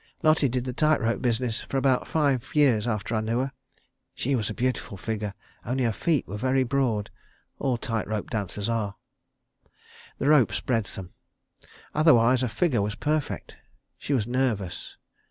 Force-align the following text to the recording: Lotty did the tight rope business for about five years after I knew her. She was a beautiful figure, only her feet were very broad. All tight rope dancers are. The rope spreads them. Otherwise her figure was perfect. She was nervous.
Lotty 0.23 0.49
did 0.49 0.63
the 0.63 0.73
tight 0.73 0.99
rope 0.99 1.21
business 1.21 1.61
for 1.61 1.77
about 1.77 2.07
five 2.07 2.43
years 2.55 2.87
after 2.87 3.13
I 3.13 3.21
knew 3.21 3.37
her. 3.41 3.51
She 4.15 4.35
was 4.35 4.49
a 4.49 4.53
beautiful 4.55 4.97
figure, 4.97 5.35
only 5.63 5.83
her 5.83 5.93
feet 5.93 6.27
were 6.27 6.39
very 6.39 6.63
broad. 6.63 7.11
All 7.59 7.77
tight 7.77 8.07
rope 8.07 8.31
dancers 8.31 8.67
are. 8.67 8.95
The 10.17 10.27
rope 10.29 10.53
spreads 10.53 10.95
them. 10.95 11.11
Otherwise 11.93 12.41
her 12.41 12.47
figure 12.47 12.81
was 12.81 12.95
perfect. 12.95 13.57
She 13.99 14.11
was 14.13 14.25
nervous. 14.25 14.97